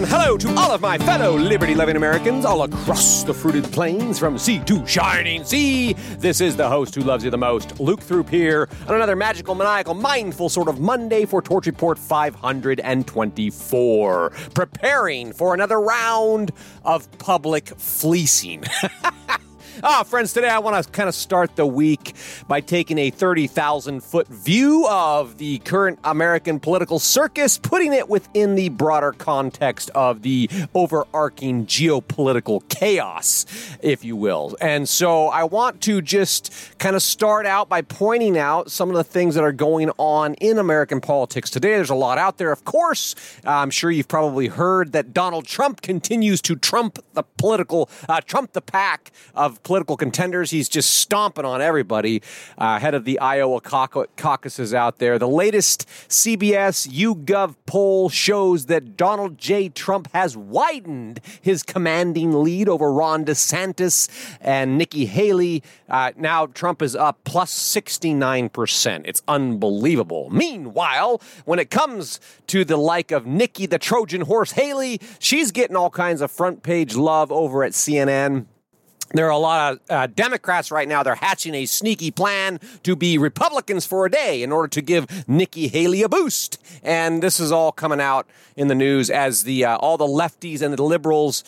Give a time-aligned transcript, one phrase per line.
[0.00, 4.18] And hello to all of my fellow liberty loving Americans all across the fruited plains
[4.18, 5.92] from sea to shining sea.
[6.16, 9.54] This is the host who loves you the most, Luke Throop here, on another magical,
[9.54, 14.30] maniacal, mindful sort of Monday for Torch Report 524.
[14.54, 18.64] Preparing for another round of public fleecing.
[19.82, 22.14] Ah, friends, today I want to kind of start the week
[22.46, 28.56] by taking a 30,000 foot view of the current American political circus, putting it within
[28.56, 33.46] the broader context of the overarching geopolitical chaos,
[33.80, 34.54] if you will.
[34.60, 38.96] And so I want to just kind of start out by pointing out some of
[38.96, 41.70] the things that are going on in American politics today.
[41.70, 43.14] There's a lot out there, of course.
[43.44, 48.52] I'm sure you've probably heard that Donald Trump continues to trump the political, uh, trump
[48.52, 50.50] the pack of political contenders.
[50.50, 52.22] He's just stomping on everybody
[52.58, 55.16] uh, ahead of the Iowa caucuses out there.
[55.16, 59.68] The latest CBS YouGov poll shows that Donald J.
[59.68, 64.08] Trump has widened his commanding lead over Ron DeSantis
[64.40, 65.62] and Nikki Haley.
[65.88, 69.02] Uh, now Trump is up plus 69%.
[69.04, 70.30] It's unbelievable.
[70.30, 75.76] Meanwhile, when it comes to the like of Nikki the Trojan horse Haley, she's getting
[75.76, 78.46] all kinds of front page love over at CNN.
[79.12, 81.02] There are a lot of uh, Democrats right now.
[81.02, 85.28] They're hatching a sneaky plan to be Republicans for a day in order to give
[85.28, 86.62] Nikki Haley a boost.
[86.84, 90.62] And this is all coming out in the news as the uh, all the lefties
[90.62, 91.42] and the liberals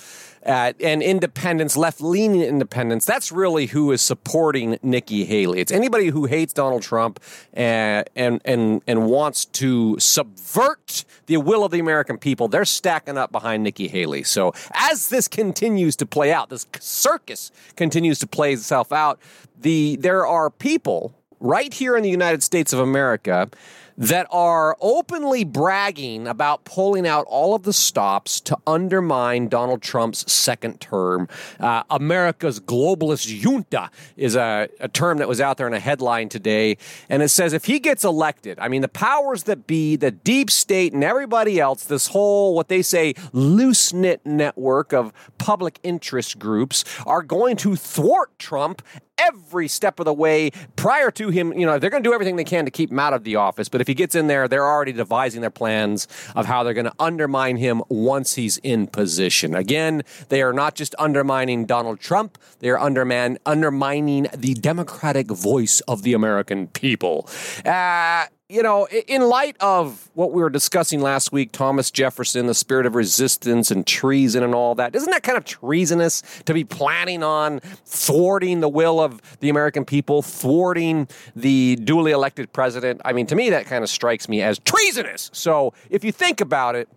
[0.45, 5.61] uh, and independents, left leaning independents, that's really who is supporting Nikki Haley.
[5.61, 7.21] It's anybody who hates Donald Trump
[7.53, 12.49] and, and, and, and wants to subvert the will of the American people.
[12.49, 14.23] They're stacking up behind Nikki Haley.
[14.23, 19.21] So as this continues to play out, this circus continues to play itself out,
[19.61, 23.51] the, there are people right here in the United States of America
[23.99, 30.31] that are openly bragging about pulling out all of the stops to undermine Donald Trump's
[30.33, 31.29] second term.
[31.61, 36.29] Uh, America's globalist junta is a, a term that was out there in a headline
[36.29, 36.79] today.
[37.09, 40.51] And it says if he gets elected, I mean, the powers that be, the deep
[40.51, 46.39] state, and everybody else, this whole, what they say, loose knit network of public interest
[46.39, 48.83] groups are going to thwart Trump
[49.19, 51.53] every step of the way prior to him.
[51.53, 53.37] You know, they're going to do everything they can to keep him out of the
[53.37, 53.69] office.
[53.69, 56.87] But if he gets in there, they're already devising their plans of how they're going
[56.87, 59.55] to undermine him once he's in position.
[59.55, 65.81] Again, they are not just undermining Donald Trump, they are underman, undermining the democratic voice
[65.83, 67.29] of the American people.
[67.65, 72.55] Uh, you know, in light of what we were discussing last week, Thomas Jefferson, the
[72.55, 76.63] spirit of resistance and treason and all that, isn't that kind of treasonous to be
[76.63, 83.01] planning on thwarting the will of the American people, thwarting the duly elected president?
[83.07, 85.31] I mean, to me, that kind of strikes me as treasonous.
[85.33, 86.91] So if you think about it,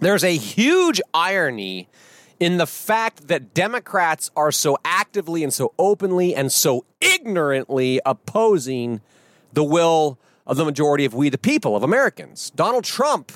[0.00, 1.88] there's a huge irony
[2.38, 9.00] in the fact that Democrats are so actively and so openly and so ignorantly opposing
[9.54, 12.50] the will of the majority of we the people, of Americans.
[12.50, 13.32] Donald Trump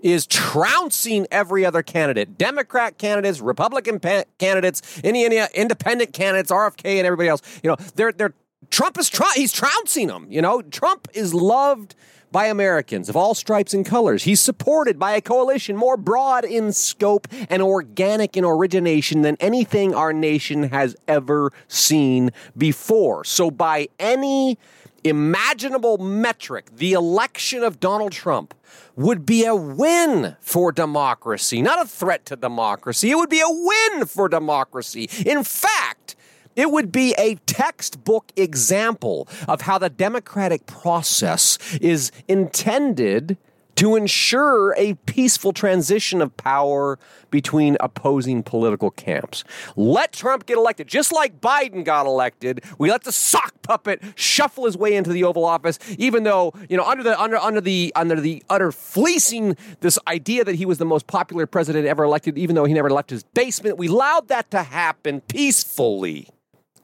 [0.00, 6.98] is trouncing every other candidate Democrat candidates, Republican pa- candidates, any, any independent candidates, RFK,
[6.98, 7.40] and everybody else.
[7.62, 8.34] You know, they're, they're,
[8.70, 10.26] Trump is tr- he's trouncing them.
[10.28, 11.94] You know, Trump is loved
[12.30, 14.24] by Americans of all stripes and colors.
[14.24, 19.94] He's supported by a coalition more broad in scope and organic in origination than anything
[19.94, 23.24] our nation has ever seen before.
[23.24, 24.58] So, by any
[25.04, 28.54] imaginable metric, the election of Donald Trump
[28.96, 33.10] would be a win for democracy, not a threat to democracy.
[33.10, 35.08] It would be a win for democracy.
[35.24, 36.16] In fact,
[36.56, 43.36] it would be a textbook example of how the democratic process is intended
[43.76, 46.98] to ensure a peaceful transition of power
[47.30, 49.44] between opposing political camps.
[49.76, 52.62] Let Trump get elected, just like Biden got elected.
[52.78, 56.76] We let the sock puppet shuffle his way into the Oval Office, even though you
[56.76, 60.78] know under the under under the under the utter fleecing this idea that he was
[60.78, 63.78] the most popular president ever elected, even though he never left his basement.
[63.78, 66.28] We allowed that to happen peacefully.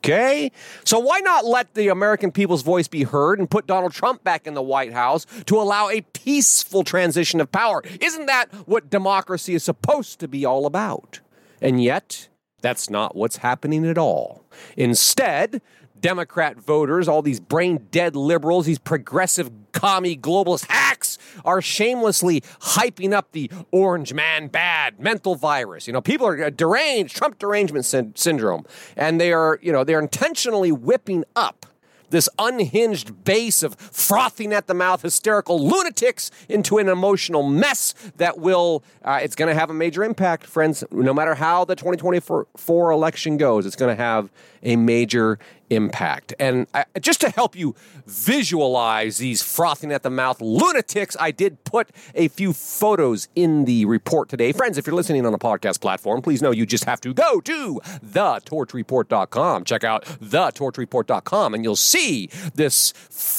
[0.01, 0.51] Okay?
[0.85, 4.47] So why not let the American people's voice be heard and put Donald Trump back
[4.47, 7.83] in the White House to allow a peaceful transition of power?
[8.01, 11.21] Isn't that what democracy is supposed to be all about?
[11.61, 12.29] And yet,
[12.63, 14.45] that's not what's happening at all.
[14.77, 15.61] Instead,
[16.01, 23.13] Democrat voters, all these brain dead liberals, these progressive commie globalist hacks are shamelessly hyping
[23.13, 25.87] up the orange man bad mental virus.
[25.87, 28.65] You know, people are deranged, Trump derangement sy- syndrome,
[28.97, 31.67] and they are, you know, they're intentionally whipping up
[32.11, 38.39] this unhinged base of frothing at the mouth, hysterical lunatics into an emotional mess that
[38.39, 40.85] will, uh, it's going to have a major impact, friends.
[40.91, 44.31] No matter how the 2024 election goes, it's going to have
[44.63, 45.39] a major
[45.71, 46.35] impact.
[46.39, 47.75] And I, just to help you
[48.07, 53.85] visualize these frothing at the mouth lunatics, I did put a few photos in the
[53.85, 54.53] report today.
[54.53, 57.41] Friends, if you're listening on a podcast platform, please know you just have to go
[57.41, 59.65] to thetorchreport.com.
[59.65, 62.93] Check out thetorchreport.com and you'll see this,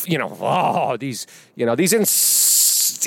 [0.07, 2.30] you know, oh, these, you know, these insane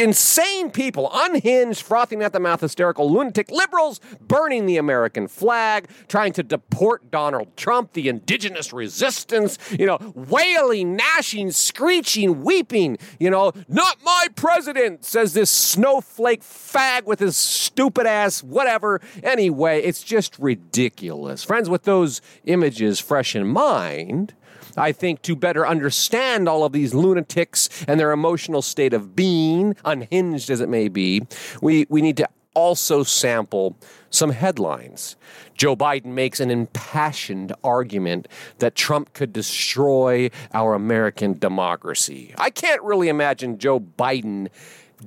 [0.01, 6.33] insane people, unhinged, frothing at the mouth, hysterical lunatic liberals burning the American flag, trying
[6.33, 13.53] to deport Donald Trump, the indigenous resistance, you know, wailing, gnashing, screeching, weeping, you know,
[13.69, 19.01] not my president, says this snowflake fag with his stupid ass, whatever.
[19.23, 21.45] Anyway, it's just ridiculous.
[21.45, 24.35] Friends, with those images fresh in mind,
[24.77, 29.77] I think, to better understand all of these lunatics and their emotional state of being,
[29.85, 31.27] unhinged as it may be,
[31.61, 33.77] we, we need to also sample
[34.11, 35.17] some headlines.
[35.57, 38.29] Joe Biden makes an impassioned argument
[38.59, 42.35] that Trump could destroy our American democracy.
[42.39, 44.49] I can't really imagine Joe Biden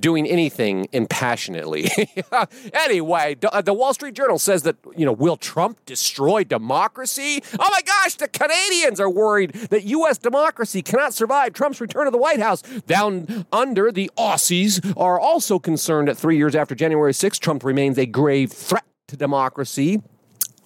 [0.00, 1.90] doing anything impassionately.
[2.72, 7.42] anyway, uh, the Wall Street Journal says that, you know, will Trump destroy democracy?
[7.58, 10.18] Oh my gosh, the Canadians are worried that U.S.
[10.18, 12.62] democracy cannot survive Trump's return to the White House.
[12.86, 17.98] Down under, the Aussies are also concerned that three years after January 6th, Trump remains
[17.98, 20.02] a grave threat to democracy.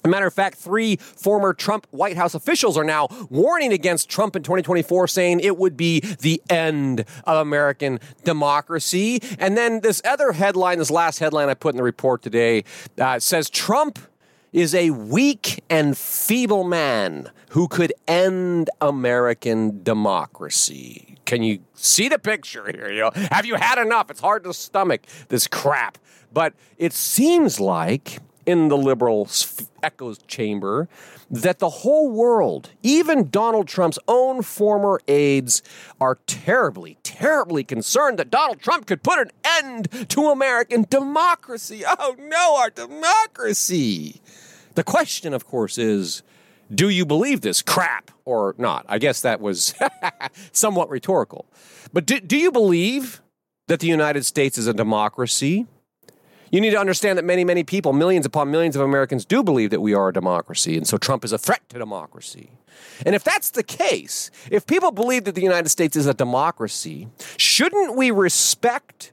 [0.05, 4.35] A matter of fact, three former Trump White House officials are now warning against Trump
[4.35, 9.21] in 2024, saying it would be the end of American democracy.
[9.39, 12.65] And then this other headline, this last headline I put in the report today,
[12.99, 13.99] uh, says Trump
[14.53, 21.17] is a weak and feeble man who could end American democracy.
[21.25, 22.91] Can you see the picture here?
[22.91, 24.11] You know, have you had enough?
[24.11, 25.97] It's hard to stomach this crap.
[26.33, 29.29] But it seems like in the liberal
[29.83, 30.89] echo chamber
[31.31, 35.62] that the whole world, even Donald Trump's own former aides,
[36.00, 41.83] are terribly, terribly concerned that Donald Trump could put an end to American democracy.
[41.99, 44.21] Oh no, our democracy.
[44.75, 46.23] The question, of course, is
[46.75, 48.85] do you believe this crap or not?
[48.89, 49.75] I guess that was
[50.53, 51.47] somewhat rhetorical.
[51.93, 53.21] But do, do you believe
[53.69, 55.67] that the United States is a democracy?
[56.53, 59.71] You need to understand that many, many people, millions upon millions of Americans, do believe
[59.71, 62.51] that we are a democracy, and so Trump is a threat to democracy.
[63.07, 67.09] And if that's the case, if people believe that the United States is a democracy,
[67.39, 69.12] shouldn't we respect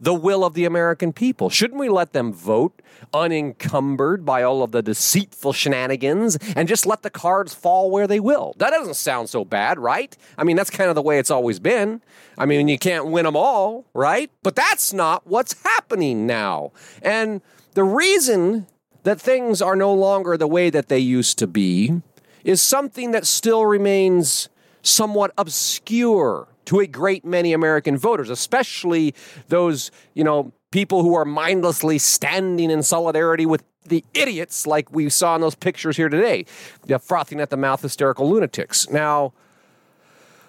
[0.00, 1.50] the will of the American people?
[1.50, 2.80] Shouldn't we let them vote
[3.12, 8.20] unencumbered by all of the deceitful shenanigans and just let the cards fall where they
[8.20, 8.54] will?
[8.58, 10.16] That doesn't sound so bad, right?
[10.36, 12.02] I mean, that's kind of the way it's always been.
[12.36, 14.30] I mean, you can't win them all, right?
[14.42, 16.72] But that's not what's happening now.
[17.02, 17.40] And
[17.74, 18.66] the reason
[19.02, 22.02] that things are no longer the way that they used to be
[22.44, 24.48] is something that still remains
[24.82, 29.14] somewhat obscure to a great many American voters, especially
[29.48, 35.08] those, you know, people who are mindlessly standing in solidarity with the idiots like we
[35.08, 36.44] saw in those pictures here today,
[36.84, 38.90] the frothing at the mouth hysterical lunatics.
[38.90, 39.32] Now,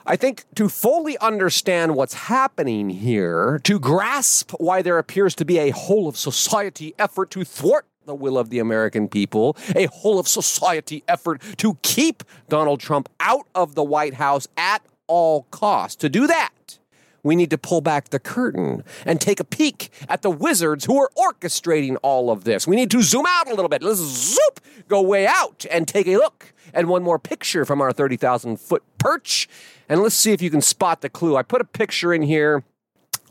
[0.06, 5.58] I think to fully understand what's happening here, to grasp why there appears to be
[5.60, 10.20] a whole of society effort to thwart the will of the American people, a whole
[10.20, 15.98] of society effort to keep Donald Trump out of the White House at all costs.
[15.98, 16.80] To do that,
[17.24, 20.98] we need to pull back the curtain and take a peek at the wizards who
[20.98, 22.66] are orchestrating all of this.
[22.66, 23.84] We need to zoom out a little bit.
[23.84, 27.92] Let's zoop, go way out and take a look at one more picture from our
[27.92, 29.50] 30,000 foot perch.
[29.90, 31.36] And let's see if you can spot the clue.
[31.36, 32.64] I put a picture in here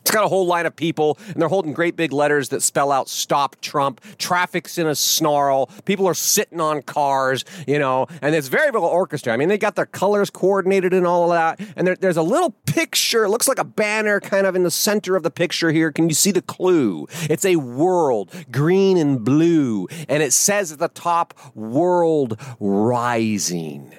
[0.08, 2.90] it's got a whole line of people, and they're holding great big letters that spell
[2.90, 5.66] out "Stop Trump." Traffic's in a snarl.
[5.84, 9.34] People are sitting on cars, you know, and it's very well orchestrated.
[9.34, 11.60] I mean, they got their colors coordinated and all of that.
[11.76, 13.24] And there, there's a little picture.
[13.24, 15.92] It looks like a banner, kind of in the center of the picture here.
[15.92, 17.06] Can you see the clue?
[17.28, 23.92] It's a world, green and blue, and it says at the top, "World Rising."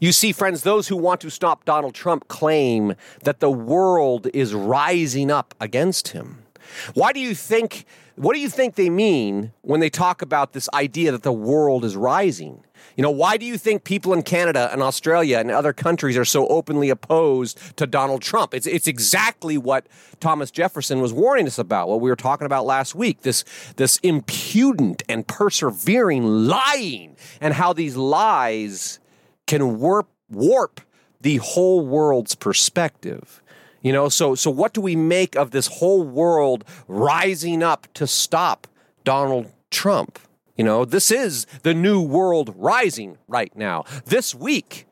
[0.00, 4.54] You see, friends, those who want to stop Donald Trump claim that the world is
[4.54, 6.42] rising up against him.
[6.94, 7.84] Why do you think,
[8.16, 11.84] what do you think they mean when they talk about this idea that the world
[11.84, 12.64] is rising?
[12.96, 16.24] You know, why do you think people in Canada and Australia and other countries are
[16.24, 18.54] so openly opposed to Donald Trump?
[18.54, 19.86] It's, it's exactly what
[20.20, 23.44] Thomas Jefferson was warning us about, what we were talking about last week this,
[23.76, 28.98] this impudent and persevering lying, and how these lies
[29.46, 30.80] can warp warp
[31.20, 33.42] the whole world's perspective.
[33.82, 38.06] You know, so so what do we make of this whole world rising up to
[38.06, 38.66] stop
[39.04, 40.18] Donald Trump?
[40.56, 43.84] You know, this is the new world rising right now.
[44.04, 44.86] This week,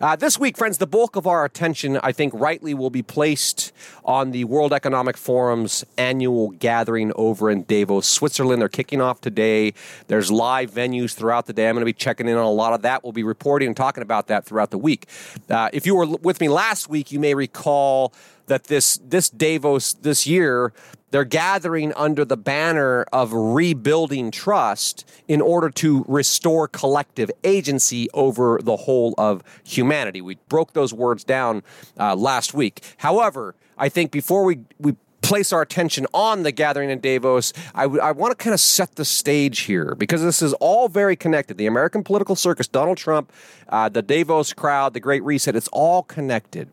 [0.00, 3.72] uh, this week, friends, the bulk of our attention, I think, rightly will be placed
[4.02, 8.62] on the World Economic Forum's annual gathering over in Davos, Switzerland.
[8.62, 9.74] They're kicking off today.
[10.06, 11.68] There's live venues throughout the day.
[11.68, 13.04] I'm going to be checking in on a lot of that.
[13.04, 15.06] We'll be reporting and talking about that throughout the week.
[15.50, 18.14] Uh, if you were with me last week, you may recall
[18.50, 20.72] that this this Davos this year
[21.10, 28.60] they're gathering under the banner of rebuilding trust in order to restore collective agency over
[28.62, 30.20] the whole of humanity.
[30.20, 31.62] We broke those words down
[31.98, 32.84] uh, last week.
[32.98, 37.82] However, I think before we, we place our attention on the gathering in Davos, I,
[37.82, 41.16] w- I want to kind of set the stage here because this is all very
[41.16, 41.56] connected.
[41.58, 43.32] The American political circus, Donald Trump,
[43.68, 46.70] uh, the Davos crowd, the Great Reset, it's all connected.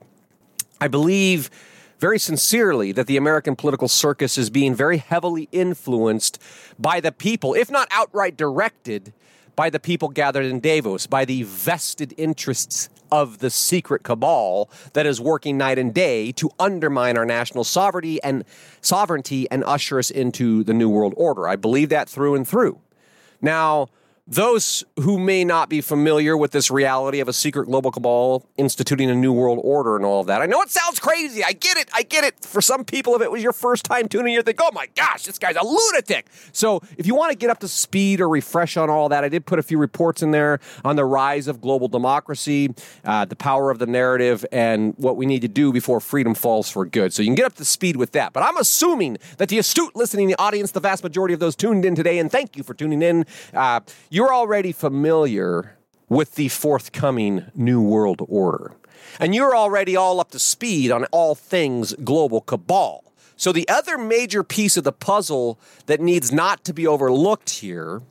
[0.80, 1.50] I believe
[2.00, 6.40] very sincerely that the American political circus is being very heavily influenced
[6.78, 9.14] by the people, if not outright directed
[9.56, 15.08] by the people gathered in Davos, by the vested interests of the secret cabal that
[15.08, 18.46] is working night and day to undermine our national sovereignty and
[18.82, 21.48] sovereignty and usher us into the new world order.
[21.48, 22.80] I believe that through and through.
[23.42, 23.88] Now,
[24.28, 29.10] those who may not be familiar with this reality of a secret global cabal instituting
[29.10, 31.44] a new world order and all of that, I know it sounds crazy.
[31.44, 31.90] I get it.
[31.94, 32.44] I get it.
[32.44, 34.88] For some people, if it was your first time tuning in, you think, oh my
[34.96, 36.28] gosh, this guy's a lunatic.
[36.52, 39.30] So if you want to get up to speed or refresh on all that, I
[39.30, 42.74] did put a few reports in there on the rise of global democracy,
[43.06, 46.70] uh, the power of the narrative, and what we need to do before freedom falls
[46.70, 47.14] for good.
[47.14, 48.34] So you can get up to speed with that.
[48.34, 51.96] But I'm assuming that the astute listening audience, the vast majority of those tuned in
[51.96, 53.26] today, and thank you for tuning in.
[53.54, 53.80] Uh,
[54.18, 55.78] you're already familiar
[56.10, 58.74] with the forthcoming New World Order.
[59.20, 63.04] And you're already all up to speed on all things global cabal.
[63.36, 68.02] So, the other major piece of the puzzle that needs not to be overlooked here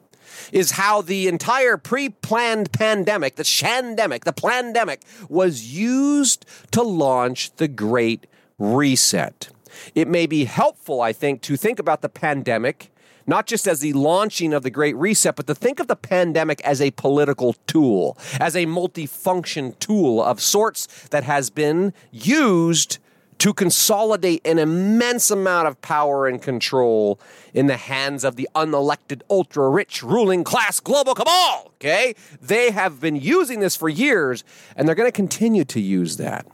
[0.53, 4.99] is how the entire pre planned pandemic, the shandemic, the plandemic,
[5.29, 8.29] was used to launch the Great
[8.61, 9.49] Reset.
[9.97, 12.93] It may be helpful, I think, to think about the pandemic
[13.27, 16.61] not just as the launching of the Great Reset, but to think of the pandemic
[16.63, 22.99] as a political tool, as a multifunction tool of sorts that has been used
[23.39, 27.21] to consolidate an immense amount of power and control
[27.53, 31.71] in the hands of the unelected, ultra rich ruling class global cabal.
[31.75, 32.15] Okay?
[32.41, 34.43] They have been using this for years,
[34.75, 36.47] and they're going to continue to use that.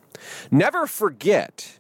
[0.50, 1.78] Never forget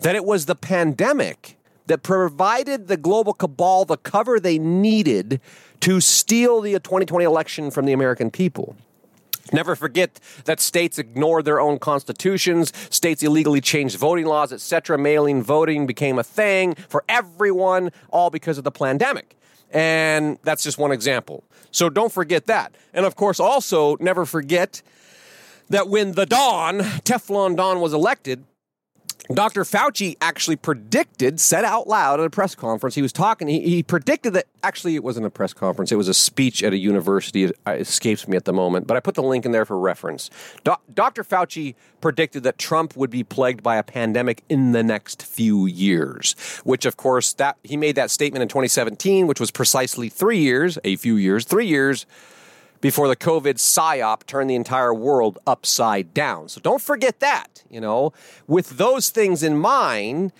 [0.00, 1.57] that it was the pandemic
[1.88, 5.40] that provided the global cabal the cover they needed
[5.80, 8.76] to steal the 2020 election from the American people.
[9.52, 14.98] Never forget that states ignored their own constitutions, states illegally changed voting laws, etc.
[14.98, 19.36] Mailing voting became a thing for everyone, all because of the pandemic.
[19.70, 21.44] And that's just one example.
[21.70, 22.74] So don't forget that.
[22.92, 24.82] And of course, also never forget
[25.70, 28.44] that when the Don, Teflon Don, was elected,
[29.32, 29.64] Dr.
[29.64, 33.82] Fauci actually predicted, said out loud at a press conference, he was talking, he, he,
[33.82, 37.44] predicted that actually it wasn't a press conference, it was a speech at a university.
[37.44, 39.78] It uh, escapes me at the moment, but I put the link in there for
[39.78, 40.30] reference.
[40.64, 41.24] Do, Dr.
[41.24, 46.34] Fauci predicted that Trump would be plagued by a pandemic in the next few years,
[46.64, 50.78] which of course that he made that statement in 2017, which was precisely three years,
[50.84, 52.06] a few years, three years
[52.80, 56.48] before the COVID psyop turned the entire world upside down.
[56.48, 58.12] So don't forget that, you know.
[58.46, 60.32] With those things in mind,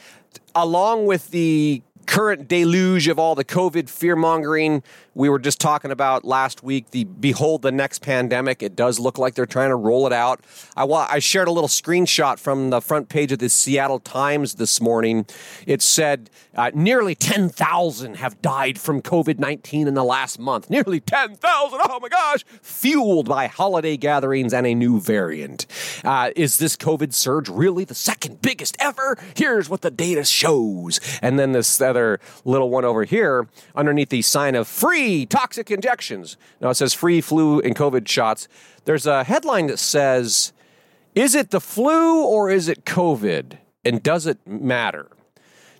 [0.55, 4.83] along with the current deluge of all the COVID fear mongering
[5.19, 6.93] we were just talking about last week.
[6.93, 8.63] The behold the next pandemic.
[8.63, 10.45] It does look like they're trying to roll it out.
[10.77, 14.81] I, I shared a little screenshot from the front page of the Seattle Times this
[14.81, 15.27] morning.
[15.67, 20.71] It said uh, nearly 10,000 have died from COVID 19 in the last month.
[20.71, 21.81] Nearly 10,000.
[21.83, 22.45] Oh my gosh.
[22.63, 25.67] Fueled by holiday gatherings and a new variant.
[26.05, 29.19] Uh, is this COVID surge really the second biggest ever?
[29.35, 31.01] Here's what the data shows.
[31.21, 36.37] And then this other little one over here underneath the sign of free toxic injections.
[36.61, 38.49] Now it says free flu and COVID shots.
[38.85, 40.53] There's a headline that says,
[41.15, 43.59] Is it the flu or is it COVID?
[43.85, 45.09] And does it matter?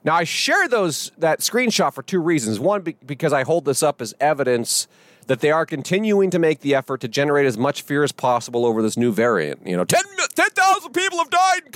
[0.05, 2.61] Now I share those that screenshot for two reasons.
[2.61, 4.87] One, because I hold this up as evidence
[5.27, 8.65] that they are continuing to make the effort to generate as much fear as possible
[8.65, 9.67] over this new variant.
[9.67, 11.73] You know, 10,000 10, people have died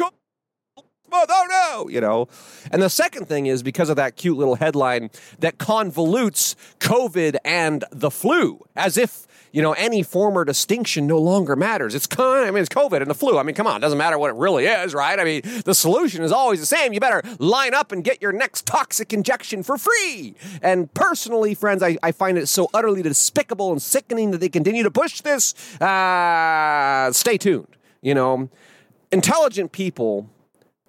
[1.12, 1.30] month.
[1.32, 2.28] Oh no, you know.
[2.70, 7.84] And the second thing is because of that cute little headline that convolutes COVID and
[7.92, 11.94] the flu, as if you know, any former distinction no longer matters.
[11.94, 13.38] It's I mean, it's COVID and the flu.
[13.38, 15.18] I mean, come on, it doesn't matter what it really is, right?
[15.18, 16.92] I mean, the solution is always the same.
[16.92, 20.34] You better line up and get your next toxic injection for free.
[20.62, 24.82] And personally, friends, I, I find it so utterly despicable and sickening that they continue
[24.82, 25.54] to push this.
[25.80, 27.76] Uh, stay tuned.
[28.00, 28.48] You know,
[29.12, 30.30] intelligent people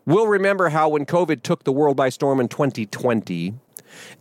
[0.05, 3.53] will remember how when COVID took the world by storm in 2020,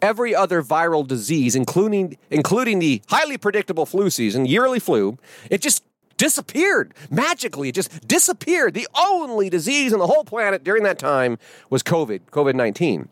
[0.00, 5.18] every other viral disease, including including the highly predictable flu season, yearly flu,
[5.50, 5.84] it just
[6.16, 7.68] disappeared magically.
[7.70, 8.74] It just disappeared.
[8.74, 11.38] The only disease on the whole planet during that time
[11.70, 13.08] was COVID, COVID 19.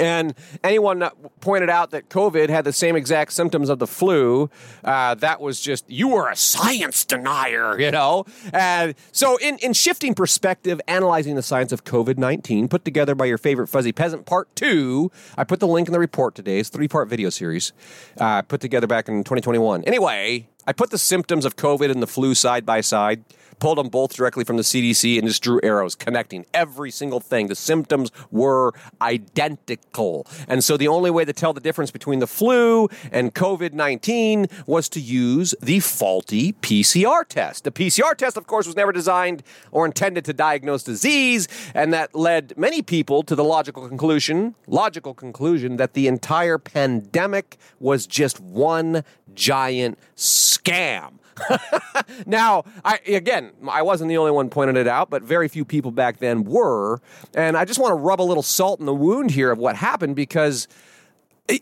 [0.00, 1.08] And anyone
[1.40, 4.50] pointed out that COVID had the same exact symptoms of the flu.
[4.82, 8.24] Uh, that was just, you were a science denier, you know?
[8.52, 13.26] And so, in, in shifting perspective, analyzing the science of COVID 19, put together by
[13.26, 16.58] your favorite fuzzy peasant, part two, I put the link in the report today.
[16.58, 17.72] It's three part video series
[18.18, 19.84] uh, put together back in 2021.
[19.84, 23.24] Anyway, I put the symptoms of COVID and the flu side by side
[23.60, 27.46] pulled them both directly from the CDC and just drew arrows connecting every single thing.
[27.46, 30.26] The symptoms were identical.
[30.48, 34.46] And so the only way to tell the difference between the flu and COVID 19
[34.66, 37.64] was to use the faulty PCR test.
[37.64, 42.14] The PCR test, of course, was never designed or intended to diagnose disease, and that
[42.14, 48.40] led many people to the logical conclusion, logical conclusion that the entire pandemic was just
[48.40, 51.12] one giant scam.
[52.26, 55.90] now, I again, I wasn't the only one pointing it out, but very few people
[55.90, 57.00] back then were,
[57.34, 59.76] and I just want to rub a little salt in the wound here of what
[59.76, 60.68] happened because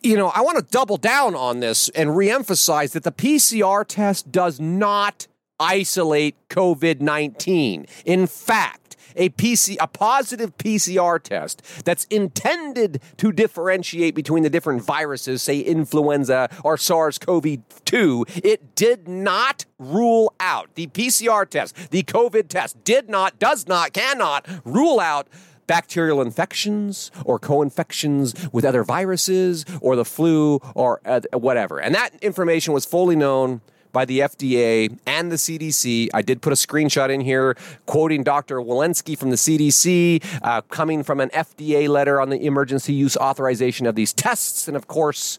[0.03, 4.31] you know, I want to double down on this and reemphasize that the PCR test
[4.31, 5.27] does not
[5.59, 7.87] isolate COVID 19.
[8.05, 8.88] In fact,
[9.19, 15.59] a PC a positive PCR test that's intended to differentiate between the different viruses, say
[15.59, 23.11] influenza or SARS-CoV-2, it did not rule out the PCR test, the COVID test did
[23.11, 25.29] not, does not, cannot rule out
[25.67, 31.79] bacterial infections or co-infections with other viruses or the flu or uh, whatever.
[31.79, 33.61] And that information was fully known
[33.93, 36.09] by the FDA and the CDC.
[36.15, 38.57] I did put a screenshot in here quoting Dr.
[38.57, 43.87] Walensky from the CDC, uh, coming from an FDA letter on the emergency use authorization
[43.87, 44.69] of these tests.
[44.69, 45.39] And of course,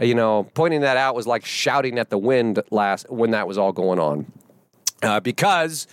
[0.00, 3.46] uh, you know, pointing that out was like shouting at the wind last when that
[3.46, 4.30] was all going on.
[5.02, 5.86] Uh, because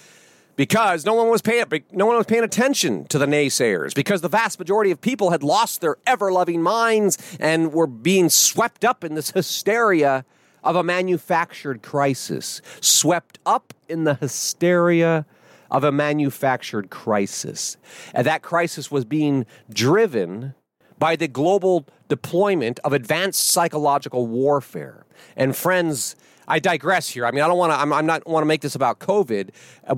[0.57, 4.27] because no one was paying no one was paying attention to the naysayers because the
[4.27, 9.15] vast majority of people had lost their ever-loving minds and were being swept up in
[9.15, 10.25] this hysteria
[10.63, 15.25] of a manufactured crisis, swept up in the hysteria
[15.69, 17.77] of a manufactured crisis.
[18.13, 20.53] And that crisis was being driven
[20.99, 25.05] by the global deployment of advanced psychological warfare.
[25.35, 26.15] And friends,
[26.47, 27.25] I digress here.
[27.25, 27.79] I mean, I don't want to.
[27.79, 29.49] I'm, I'm, not want to make this about COVID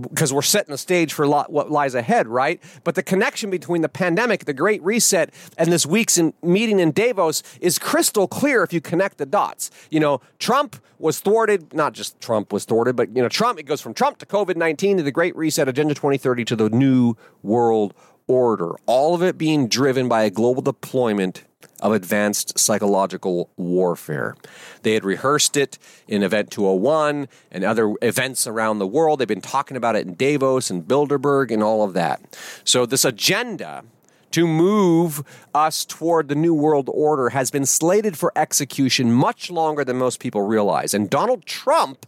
[0.01, 2.61] because uh, we're setting the stage for lo- what lies ahead, right?
[2.83, 6.91] But the connection between the pandemic, the Great Reset, and this week's in, meeting in
[6.91, 9.69] Davos is crystal clear if you connect the dots.
[9.91, 11.73] You know, Trump was thwarted.
[11.73, 13.59] Not just Trump was thwarted, but you know, Trump.
[13.59, 16.69] It goes from Trump to COVID nineteen to the Great Reset, Agenda 2030 to the
[16.69, 17.93] New World
[18.29, 18.75] Order.
[18.85, 21.43] All of it being driven by a global deployment
[21.81, 24.35] of advanced psychological warfare.
[24.83, 29.19] They had rehearsed it in Event 201 and other events around the world.
[29.19, 32.37] They've been talking about it in Davos and Bilderberg and all of that.
[32.63, 33.83] So, this agenda
[34.31, 35.23] to move
[35.55, 40.19] us toward the New World Order has been slated for execution much longer than most
[40.19, 40.93] people realize.
[40.93, 42.05] And Donald Trump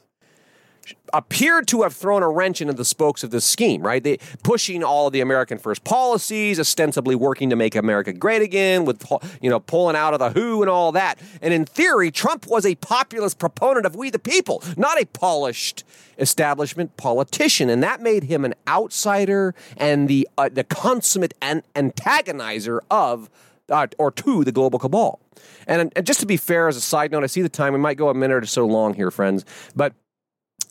[1.13, 4.03] appeared to have thrown a wrench into the spokes of this scheme, right?
[4.03, 8.85] They pushing all of the American first policies, ostensibly working to make America great again,
[8.85, 9.05] with
[9.41, 11.19] you know pulling out of the WHO and all that.
[11.41, 15.83] And in theory, Trump was a populist proponent of we the people, not a polished
[16.17, 22.79] establishment politician, and that made him an outsider and the uh, the consummate an- antagonizer
[22.89, 23.29] of
[23.69, 25.19] uh, or to the global cabal.
[25.67, 27.73] And, and just to be fair, as a side note, I see the time.
[27.73, 29.93] We might go a minute or so long here, friends, but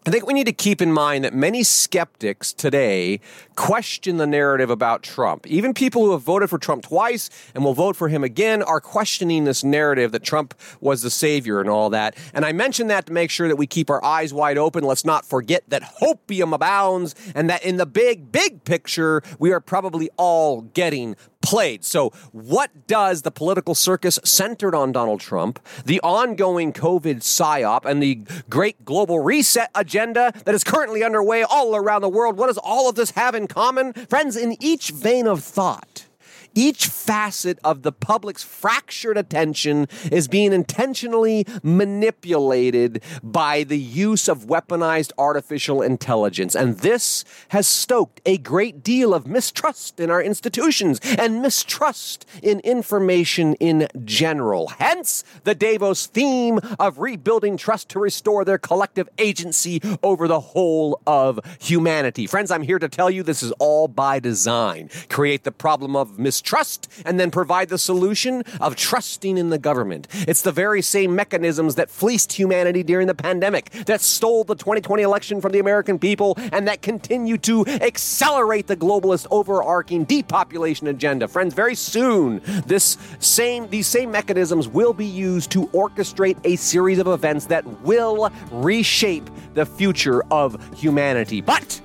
[0.07, 3.21] I think we need to keep in mind that many skeptics today
[3.55, 5.47] question the narrative about Trump.
[5.47, 8.81] Even people who have voted for Trump twice and will vote for him again are
[8.81, 12.17] questioning this narrative that Trump was the savior and all that.
[12.33, 14.85] And I mention that to make sure that we keep our eyes wide open.
[14.85, 19.61] Let's not forget that hopium abounds and that in the big, big picture, we are
[19.61, 21.85] probably all getting played.
[21.85, 28.03] So, what does the political circus centered on Donald Trump, the ongoing COVID psyop, and
[28.03, 30.33] the great global reset agenda?
[30.45, 32.37] that is currently underway all around the world.
[32.37, 33.93] What does all of this have in common?
[33.93, 36.07] Friends, in each vein of thought,
[36.55, 44.47] each facet of the public's fractured attention is being intentionally manipulated by the use of
[44.47, 46.55] weaponized artificial intelligence.
[46.55, 52.61] And this has stoked a great deal of mistrust in our institutions and mistrust in
[52.61, 54.69] information in general.
[54.79, 61.01] Hence the Davos theme of rebuilding trust to restore their collective agency over the whole
[61.07, 62.27] of humanity.
[62.27, 64.91] Friends, I'm here to tell you this is all by design.
[65.09, 69.59] Create the problem of mistrust mistrust and then provide the solution of trusting in the
[69.59, 70.09] government.
[70.27, 75.03] It's the very same mechanisms that fleeced humanity during the pandemic, that stole the 2020
[75.03, 81.29] election from the American people, and that continue to accelerate the globalist overarching depopulation agenda.
[81.29, 86.99] Friends, very soon, this same these same mechanisms will be used to orchestrate a series
[86.99, 91.43] of events that will reshape the future of humanity.
[91.43, 91.81] But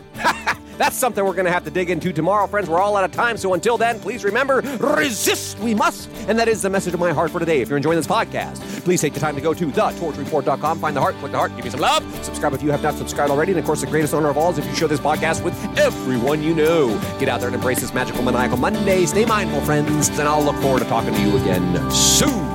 [0.77, 2.69] That's something we're going to have to dig into tomorrow, friends.
[2.69, 3.37] We're all out of time.
[3.37, 6.09] So until then, please remember resist we must.
[6.27, 7.61] And that is the message of my heart for today.
[7.61, 11.01] If you're enjoying this podcast, please take the time to go to thetorchreport.com, find the
[11.01, 13.51] heart, click the heart, give me some love, subscribe if you have not subscribed already.
[13.51, 15.55] And of course, the greatest honor of all is if you share this podcast with
[15.77, 16.89] everyone you know.
[17.19, 19.05] Get out there and embrace this magical, maniacal Monday.
[19.05, 20.09] Stay mindful, friends.
[20.09, 22.54] And I'll look forward to talking to you again soon.